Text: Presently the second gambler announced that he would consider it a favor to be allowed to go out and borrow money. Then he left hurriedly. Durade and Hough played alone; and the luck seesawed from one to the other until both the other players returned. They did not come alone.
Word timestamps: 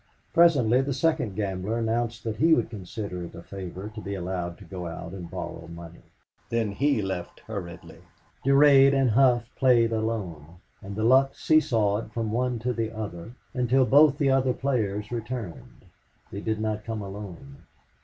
Presently 0.33 0.81
the 0.81 0.95
second 0.95 1.35
gambler 1.35 1.77
announced 1.77 2.23
that 2.23 2.37
he 2.37 2.55
would 2.55 2.71
consider 2.71 3.23
it 3.25 3.35
a 3.35 3.43
favor 3.43 3.87
to 3.93 4.01
be 4.01 4.15
allowed 4.15 4.57
to 4.57 4.65
go 4.65 4.87
out 4.87 5.11
and 5.11 5.29
borrow 5.29 5.67
money. 5.67 6.01
Then 6.49 6.71
he 6.71 7.03
left 7.03 7.41
hurriedly. 7.41 7.99
Durade 8.43 8.95
and 8.95 9.11
Hough 9.11 9.45
played 9.55 9.91
alone; 9.91 10.55
and 10.81 10.95
the 10.95 11.03
luck 11.03 11.35
seesawed 11.35 12.11
from 12.13 12.31
one 12.31 12.57
to 12.57 12.73
the 12.73 12.91
other 12.91 13.33
until 13.53 13.85
both 13.85 14.17
the 14.17 14.31
other 14.31 14.53
players 14.53 15.11
returned. 15.11 15.85
They 16.31 16.41
did 16.41 16.59
not 16.59 16.83
come 16.83 17.03
alone. 17.03 17.57